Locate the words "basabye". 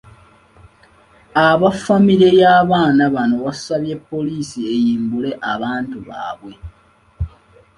3.45-3.93